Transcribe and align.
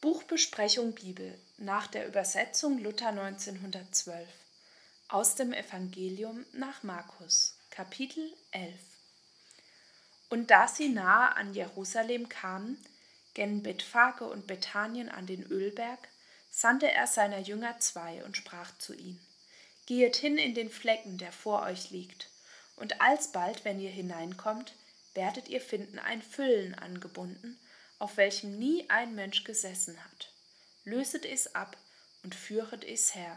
Buchbesprechung 0.00 0.92
Bibel 0.92 1.36
nach 1.56 1.88
der 1.88 2.06
Übersetzung 2.06 2.78
Luther 2.78 3.08
1912 3.08 4.28
aus 5.08 5.34
dem 5.34 5.52
Evangelium 5.52 6.46
nach 6.52 6.84
Markus, 6.84 7.58
Kapitel 7.70 8.32
11. 8.52 8.74
Und 10.28 10.52
da 10.52 10.68
sie 10.68 10.90
nahe 10.90 11.34
an 11.34 11.52
Jerusalem 11.52 12.28
kamen, 12.28 12.78
gen 13.34 13.64
Bethphage 13.64 14.24
und 14.24 14.46
Bethanien 14.46 15.08
an 15.08 15.26
den 15.26 15.42
Ölberg, 15.42 16.08
sandte 16.48 16.92
er 16.92 17.08
seiner 17.08 17.40
Jünger 17.40 17.80
zwei 17.80 18.22
und 18.24 18.36
sprach 18.36 18.70
zu 18.78 18.94
ihnen: 18.94 19.20
Gehet 19.86 20.14
hin 20.14 20.38
in 20.38 20.54
den 20.54 20.70
Flecken, 20.70 21.18
der 21.18 21.32
vor 21.32 21.62
euch 21.62 21.90
liegt, 21.90 22.30
und 22.76 23.00
alsbald, 23.00 23.64
wenn 23.64 23.80
ihr 23.80 23.90
hineinkommt, 23.90 24.74
werdet 25.14 25.48
ihr 25.48 25.60
finden 25.60 25.98
ein 25.98 26.22
Füllen 26.22 26.76
angebunden 26.76 27.58
auf 27.98 28.16
welchem 28.16 28.58
nie 28.58 28.88
ein 28.88 29.14
Mensch 29.14 29.44
gesessen 29.44 30.02
hat. 30.04 30.32
Löset 30.84 31.24
es 31.24 31.54
ab 31.54 31.76
und 32.22 32.34
führet 32.34 32.84
es 32.84 33.14
her. 33.14 33.36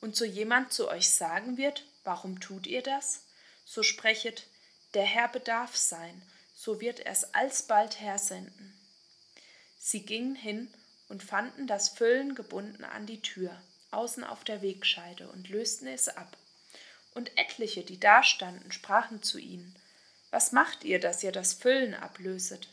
Und 0.00 0.16
so 0.16 0.24
jemand 0.24 0.72
zu 0.72 0.88
euch 0.88 1.10
sagen 1.10 1.56
wird, 1.56 1.84
warum 2.04 2.40
tut 2.40 2.66
ihr 2.66 2.82
das? 2.82 3.22
So 3.64 3.82
sprechet, 3.82 4.46
der 4.94 5.04
Herr 5.04 5.28
bedarf 5.28 5.76
sein, 5.76 6.22
so 6.54 6.80
wird 6.80 7.00
er 7.00 7.12
es 7.12 7.34
alsbald 7.34 8.00
hersenden. 8.00 8.74
Sie 9.78 10.04
gingen 10.04 10.34
hin 10.34 10.72
und 11.08 11.22
fanden 11.22 11.66
das 11.66 11.88
Füllen 11.88 12.34
gebunden 12.34 12.84
an 12.84 13.06
die 13.06 13.20
Tür, 13.20 13.60
außen 13.90 14.24
auf 14.24 14.44
der 14.44 14.62
Wegscheide, 14.62 15.28
und 15.28 15.48
lösten 15.48 15.86
es 15.86 16.08
ab. 16.08 16.36
Und 17.14 17.36
etliche, 17.36 17.82
die 17.82 17.98
da 17.98 18.22
standen, 18.22 18.72
sprachen 18.72 19.22
zu 19.22 19.38
ihnen, 19.38 19.74
Was 20.30 20.52
macht 20.52 20.84
ihr, 20.84 21.00
dass 21.00 21.22
ihr 21.24 21.32
das 21.32 21.54
Füllen 21.54 21.94
ablöset? 21.94 22.68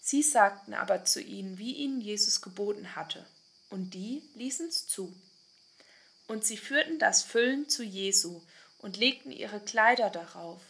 Sie 0.00 0.22
sagten 0.22 0.74
aber 0.74 1.04
zu 1.04 1.20
ihnen, 1.20 1.58
wie 1.58 1.74
ihnen 1.74 2.00
Jesus 2.00 2.40
geboten 2.40 2.96
hatte, 2.96 3.24
und 3.68 3.94
die 3.94 4.22
ließen's 4.34 4.88
zu. 4.88 5.14
Und 6.26 6.44
sie 6.44 6.56
führten 6.56 6.98
das 6.98 7.22
Füllen 7.22 7.68
zu 7.68 7.82
Jesu 7.82 8.40
und 8.78 8.96
legten 8.96 9.30
ihre 9.30 9.60
Kleider 9.60 10.10
darauf, 10.10 10.62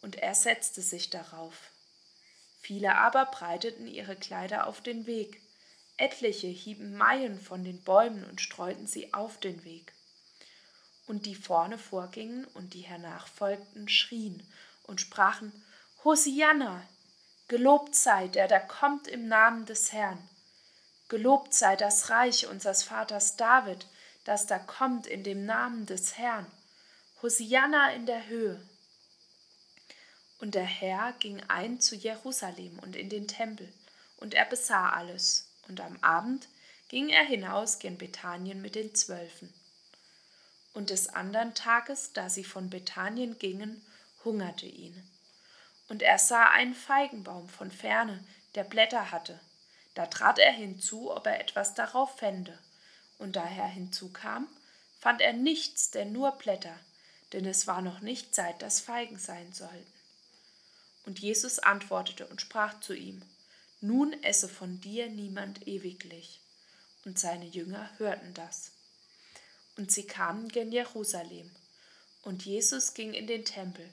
und 0.00 0.16
er 0.16 0.34
setzte 0.34 0.80
sich 0.80 1.10
darauf. 1.10 1.70
Viele 2.60 2.96
aber 2.96 3.26
breiteten 3.26 3.86
ihre 3.86 4.16
Kleider 4.16 4.66
auf 4.66 4.80
den 4.80 5.06
Weg, 5.06 5.40
etliche 5.96 6.46
hieben 6.46 6.96
Maien 6.96 7.40
von 7.40 7.64
den 7.64 7.82
Bäumen 7.82 8.24
und 8.24 8.40
streuten 8.40 8.86
sie 8.86 9.12
auf 9.12 9.38
den 9.38 9.64
Weg. 9.64 9.92
Und 11.06 11.26
die 11.26 11.34
vorne 11.34 11.78
vorgingen 11.78 12.44
und 12.54 12.74
die 12.74 12.80
hernach 12.80 13.26
folgten, 13.28 13.88
schrien 13.88 14.42
und 14.84 15.00
sprachen, 15.00 15.52
Hosianna, 16.04 16.86
Gelobt 17.48 17.94
sei 17.94 18.28
der, 18.28 18.48
der 18.48 18.60
kommt 18.60 19.08
im 19.08 19.28
Namen 19.28 19.66
des 19.66 19.92
Herrn. 19.92 20.18
Gelobt 21.08 21.52
sei 21.52 21.76
das 21.76 22.08
Reich 22.08 22.46
unseres 22.46 22.82
Vaters 22.82 23.36
David, 23.36 23.86
das 24.24 24.46
da 24.46 24.58
kommt 24.58 25.06
in 25.06 25.24
dem 25.24 25.44
Namen 25.44 25.84
des 25.86 26.16
Herrn. 26.16 26.46
Hosianna 27.22 27.92
in 27.92 28.06
der 28.06 28.26
Höhe. 28.26 28.60
Und 30.40 30.54
der 30.54 30.64
Herr 30.64 31.12
ging 31.20 31.40
ein 31.48 31.80
zu 31.80 31.94
Jerusalem 31.94 32.78
und 32.80 32.96
in 32.96 33.08
den 33.08 33.28
Tempel, 33.28 33.72
und 34.16 34.34
er 34.34 34.44
besah 34.44 34.90
alles. 34.90 35.48
Und 35.68 35.80
am 35.80 35.96
Abend 36.00 36.48
ging 36.88 37.10
er 37.10 37.24
hinaus 37.24 37.78
gen 37.78 37.96
Bethanien 37.96 38.60
mit 38.60 38.74
den 38.74 38.94
Zwölfen. 38.94 39.52
Und 40.74 40.90
des 40.90 41.08
andern 41.08 41.54
Tages, 41.54 42.12
da 42.12 42.28
sie 42.28 42.44
von 42.44 42.70
Bethanien 42.70 43.38
gingen, 43.38 43.84
hungerte 44.24 44.66
ihn. 44.66 45.08
Und 45.92 46.00
er 46.00 46.18
sah 46.18 46.48
einen 46.48 46.74
Feigenbaum 46.74 47.50
von 47.50 47.70
ferne, 47.70 48.24
der 48.54 48.64
Blätter 48.64 49.10
hatte. 49.10 49.38
Da 49.92 50.06
trat 50.06 50.38
er 50.38 50.50
hinzu, 50.50 51.14
ob 51.14 51.26
er 51.26 51.38
etwas 51.38 51.74
darauf 51.74 52.16
fände. 52.16 52.58
Und 53.18 53.36
da 53.36 53.44
er 53.44 53.68
hinzukam, 53.68 54.48
fand 55.00 55.20
er 55.20 55.34
nichts, 55.34 55.90
denn 55.90 56.10
nur 56.10 56.32
Blätter, 56.32 56.74
denn 57.34 57.44
es 57.44 57.66
war 57.66 57.82
noch 57.82 58.00
nicht 58.00 58.34
Zeit, 58.34 58.62
dass 58.62 58.80
Feigen 58.80 59.18
sein 59.18 59.52
sollten. 59.52 59.92
Und 61.04 61.18
Jesus 61.18 61.58
antwortete 61.58 62.26
und 62.26 62.40
sprach 62.40 62.80
zu 62.80 62.94
ihm, 62.94 63.20
Nun 63.82 64.14
esse 64.22 64.48
von 64.48 64.80
dir 64.80 65.10
niemand 65.10 65.68
ewiglich. 65.68 66.40
Und 67.04 67.18
seine 67.18 67.44
Jünger 67.44 67.90
hörten 67.98 68.32
das. 68.32 68.70
Und 69.76 69.92
sie 69.92 70.06
kamen 70.06 70.48
gen 70.48 70.72
Jerusalem. 70.72 71.50
Und 72.22 72.46
Jesus 72.46 72.94
ging 72.94 73.12
in 73.12 73.26
den 73.26 73.44
Tempel, 73.44 73.86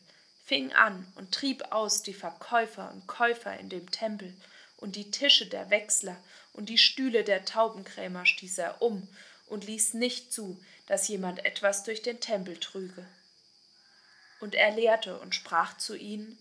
fing 0.50 0.74
an 0.74 1.06
und 1.14 1.32
trieb 1.32 1.72
aus 1.72 2.02
die 2.02 2.14
Verkäufer 2.16 2.90
und 2.92 3.06
Käufer 3.06 3.60
in 3.60 3.70
dem 3.70 3.92
Tempel, 3.92 4.36
und 4.78 4.96
die 4.96 5.12
Tische 5.12 5.46
der 5.46 5.70
Wechsler 5.70 6.18
und 6.54 6.70
die 6.70 6.80
Stühle 6.80 7.24
der 7.24 7.46
Taubenkrämer 7.46 8.26
stieß 8.26 8.58
er 8.58 8.82
um 8.82 9.08
und 9.46 9.68
ließ 9.68 9.94
nicht 9.94 10.34
zu, 10.34 10.60
dass 10.88 11.08
jemand 11.08 11.46
etwas 11.46 11.84
durch 11.84 12.02
den 12.02 12.20
Tempel 12.20 12.58
trüge. 12.58 13.06
Und 14.40 14.56
er 14.56 14.72
lehrte 14.72 15.20
und 15.20 15.36
sprach 15.36 15.78
zu 15.78 15.96
ihnen, 15.96 16.40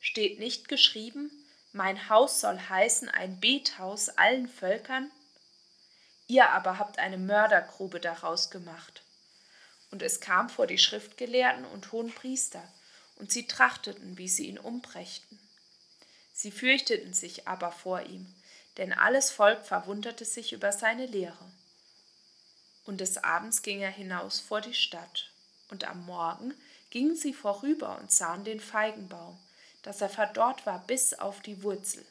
Steht 0.00 0.40
nicht 0.40 0.68
geschrieben, 0.68 1.30
mein 1.72 2.08
Haus 2.08 2.40
soll 2.40 2.58
heißen 2.58 3.08
ein 3.08 3.38
Bethaus 3.38 4.08
allen 4.08 4.48
Völkern? 4.48 5.12
Ihr 6.26 6.50
aber 6.50 6.78
habt 6.80 6.98
eine 6.98 7.18
Mördergrube 7.18 8.00
daraus 8.00 8.50
gemacht. 8.50 9.02
Und 9.92 10.02
es 10.02 10.20
kam 10.20 10.48
vor 10.48 10.66
die 10.66 10.78
Schriftgelehrten 10.78 11.64
und 11.66 11.92
hohen 11.92 12.12
Priester, 12.12 12.66
und 13.16 13.32
sie 13.32 13.46
trachteten, 13.46 14.18
wie 14.18 14.28
sie 14.28 14.46
ihn 14.46 14.58
umbrächten. 14.58 15.38
Sie 16.32 16.50
fürchteten 16.50 17.14
sich 17.14 17.46
aber 17.46 17.70
vor 17.70 18.02
ihm, 18.02 18.26
denn 18.76 18.92
alles 18.92 19.30
Volk 19.30 19.64
verwunderte 19.64 20.24
sich 20.24 20.52
über 20.52 20.72
seine 20.72 21.06
Lehre. 21.06 21.52
Und 22.84 23.00
des 23.00 23.22
Abends 23.22 23.62
ging 23.62 23.80
er 23.80 23.90
hinaus 23.90 24.40
vor 24.40 24.60
die 24.60 24.74
Stadt, 24.74 25.30
und 25.68 25.84
am 25.84 26.04
Morgen 26.06 26.54
gingen 26.90 27.16
sie 27.16 27.32
vorüber 27.32 27.98
und 27.98 28.12
sahen 28.12 28.44
den 28.44 28.60
Feigenbaum, 28.60 29.38
dass 29.82 30.00
er 30.00 30.08
verdorrt 30.08 30.66
war 30.66 30.84
bis 30.86 31.14
auf 31.14 31.40
die 31.40 31.62
Wurzel. 31.62 32.04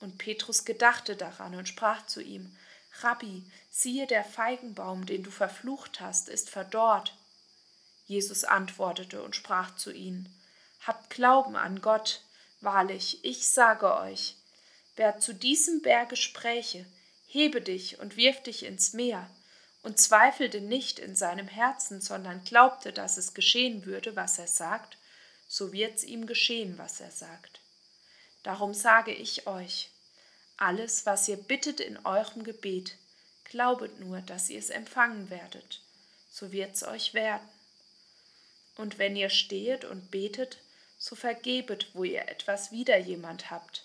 Und 0.00 0.18
Petrus 0.18 0.64
gedachte 0.64 1.16
daran 1.16 1.54
und 1.54 1.68
sprach 1.68 2.06
zu 2.06 2.22
ihm, 2.22 2.56
Rabbi, 3.00 3.44
siehe, 3.70 4.06
der 4.06 4.24
Feigenbaum, 4.24 5.06
den 5.06 5.22
du 5.22 5.30
verflucht 5.30 6.00
hast, 6.00 6.28
ist 6.28 6.50
verdorrt. 6.50 7.16
Jesus 8.08 8.42
antwortete 8.44 9.22
und 9.22 9.36
sprach 9.36 9.76
zu 9.76 9.92
ihnen, 9.92 10.34
Habt 10.86 11.10
Glauben 11.10 11.56
an 11.56 11.82
Gott, 11.82 12.22
wahrlich, 12.62 13.22
ich 13.22 13.48
sage 13.48 13.94
euch, 13.94 14.34
wer 14.96 15.18
zu 15.18 15.34
diesem 15.34 15.82
Berge 15.82 16.16
spräche, 16.16 16.86
hebe 17.26 17.60
dich 17.60 17.98
und 18.00 18.16
wirf 18.16 18.42
dich 18.42 18.64
ins 18.64 18.94
Meer, 18.94 19.28
und 19.82 20.00
zweifelte 20.00 20.62
nicht 20.62 20.98
in 20.98 21.14
seinem 21.14 21.46
Herzen, 21.48 22.00
sondern 22.00 22.42
glaubte, 22.44 22.92
dass 22.92 23.18
es 23.18 23.34
geschehen 23.34 23.84
würde, 23.84 24.16
was 24.16 24.38
er 24.38 24.48
sagt, 24.48 24.96
so 25.46 25.72
wird's 25.72 26.02
ihm 26.02 26.26
geschehen, 26.26 26.78
was 26.78 27.00
er 27.00 27.10
sagt. 27.10 27.60
Darum 28.42 28.72
sage 28.72 29.12
ich 29.12 29.46
euch, 29.46 29.90
alles, 30.56 31.04
was 31.04 31.28
ihr 31.28 31.36
bittet 31.36 31.80
in 31.80 32.04
eurem 32.06 32.42
Gebet, 32.42 32.96
glaubet 33.44 34.00
nur, 34.00 34.22
dass 34.22 34.48
ihr 34.48 34.58
es 34.58 34.70
empfangen 34.70 35.28
werdet, 35.28 35.82
so 36.30 36.52
wird's 36.52 36.82
euch 36.82 37.12
werden. 37.12 37.46
Und 38.78 38.98
wenn 38.98 39.16
ihr 39.16 39.28
stehet 39.28 39.84
und 39.84 40.10
betet, 40.10 40.58
so 40.98 41.14
vergebet, 41.14 41.90
wo 41.94 42.04
ihr 42.04 42.28
etwas 42.28 42.72
wider 42.72 42.96
jemand 42.96 43.50
habt, 43.50 43.84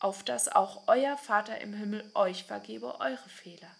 auf 0.00 0.24
dass 0.24 0.48
auch 0.48 0.88
euer 0.88 1.16
Vater 1.16 1.60
im 1.60 1.74
Himmel 1.74 2.10
euch 2.14 2.44
vergebe 2.44 3.00
eure 3.00 3.28
Fehler. 3.28 3.70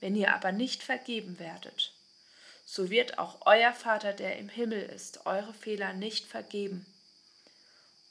Wenn 0.00 0.14
ihr 0.14 0.34
aber 0.34 0.52
nicht 0.52 0.82
vergeben 0.82 1.38
werdet, 1.38 1.92
so 2.64 2.90
wird 2.90 3.18
auch 3.18 3.46
euer 3.46 3.72
Vater, 3.72 4.12
der 4.12 4.38
im 4.38 4.50
Himmel 4.50 4.82
ist, 4.82 5.26
eure 5.26 5.54
Fehler 5.54 5.94
nicht 5.94 6.26
vergeben. 6.26 6.84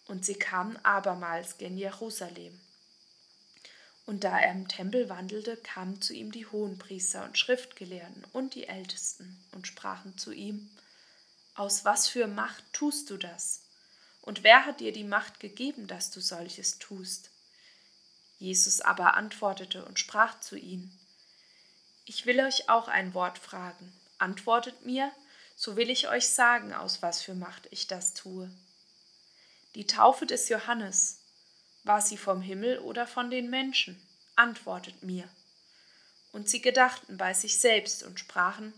Und 0.08 0.26
sie 0.26 0.36
kamen 0.36 0.78
abermals 0.84 1.60
gen 1.60 1.78
Jerusalem. 1.78 2.60
Und 4.08 4.24
da 4.24 4.40
er 4.40 4.54
im 4.54 4.68
Tempel 4.68 5.10
wandelte, 5.10 5.58
kamen 5.58 6.02
zu 6.02 6.14
ihm 6.14 6.32
die 6.32 6.48
Hohenpriester 6.48 7.26
und 7.26 7.38
Schriftgelehrten 7.38 8.24
und 8.34 8.56
die 8.56 8.68
Ältesten 8.68 9.38
und 9.52 9.68
sprachen 9.68 10.18
zu 10.18 10.32
ihm, 10.32 10.72
aus 11.58 11.86
was 11.86 12.08
für 12.08 12.28
Macht 12.28 12.64
tust 12.72 13.10
du 13.10 13.18
das? 13.18 13.64
Und 14.22 14.44
wer 14.44 14.66
hat 14.66 14.80
dir 14.80 14.92
die 14.92 15.04
Macht 15.04 15.40
gegeben, 15.40 15.88
dass 15.88 16.12
du 16.12 16.22
solches 16.22 16.78
tust? 16.78 17.32
Jesus 18.38 18.80
aber 18.82 19.16
antwortete 19.16 19.84
und 19.84 20.00
sprach 20.00 20.40
zu 20.40 20.56
ihnen, 20.56 20.98
Ich 22.06 22.26
will 22.26 22.40
euch 22.42 22.70
auch 22.70 22.88
ein 22.88 23.14
Wort 23.14 23.40
fragen. 23.40 23.92
Antwortet 24.20 24.86
mir, 24.86 25.12
so 25.56 25.76
will 25.76 25.90
ich 25.90 26.08
euch 26.08 26.30
sagen, 26.30 26.74
aus 26.74 27.02
was 27.02 27.24
für 27.24 27.34
Macht 27.34 27.68
ich 27.72 27.88
das 27.88 28.14
tue. 28.14 28.52
Die 29.74 29.88
Taufe 29.88 30.28
des 30.28 30.50
Johannes, 30.50 31.20
war 31.84 32.02
sie 32.02 32.18
vom 32.18 32.42
Himmel 32.42 32.80
oder 32.80 33.08
von 33.08 33.32
den 33.32 33.50
Menschen? 33.50 34.00
Antwortet 34.36 35.02
mir. 35.02 35.28
Und 36.32 36.50
sie 36.50 36.62
gedachten 36.62 37.18
bei 37.18 37.34
sich 37.34 37.60
selbst 37.60 38.04
und 38.04 38.20
sprachen, 38.20 38.74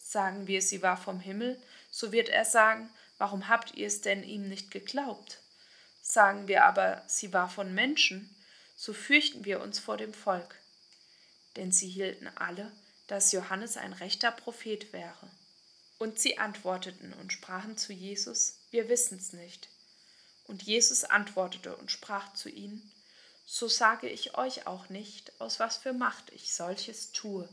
Sagen 0.00 0.46
wir, 0.46 0.62
sie 0.62 0.80
war 0.80 0.96
vom 0.96 1.20
Himmel, 1.20 1.60
so 1.98 2.12
wird 2.12 2.28
er 2.28 2.44
sagen, 2.44 2.88
warum 3.18 3.48
habt 3.48 3.74
ihr 3.74 3.88
es 3.88 4.00
denn 4.00 4.22
ihm 4.22 4.48
nicht 4.48 4.70
geglaubt? 4.70 5.40
Sagen 6.00 6.46
wir 6.46 6.64
aber, 6.64 7.02
sie 7.08 7.32
war 7.32 7.50
von 7.50 7.74
Menschen, 7.74 8.32
so 8.76 8.92
fürchten 8.92 9.44
wir 9.44 9.60
uns 9.60 9.80
vor 9.80 9.96
dem 9.96 10.14
Volk. 10.14 10.60
Denn 11.56 11.72
sie 11.72 11.88
hielten 11.88 12.28
alle, 12.36 12.70
dass 13.08 13.32
Johannes 13.32 13.76
ein 13.76 13.92
rechter 13.92 14.30
Prophet 14.30 14.92
wäre. 14.92 15.28
Und 15.98 16.20
sie 16.20 16.38
antworteten 16.38 17.12
und 17.14 17.32
sprachen 17.32 17.76
zu 17.76 17.92
Jesus, 17.92 18.60
wir 18.70 18.88
wissen's 18.88 19.32
nicht. 19.32 19.68
Und 20.44 20.62
Jesus 20.62 21.02
antwortete 21.02 21.74
und 21.76 21.90
sprach 21.90 22.32
zu 22.32 22.48
ihnen, 22.48 22.92
so 23.44 23.66
sage 23.66 24.08
ich 24.08 24.38
euch 24.38 24.68
auch 24.68 24.88
nicht, 24.88 25.32
aus 25.40 25.58
was 25.58 25.78
für 25.78 25.92
Macht 25.92 26.30
ich 26.30 26.54
solches 26.54 27.10
tue. 27.10 27.48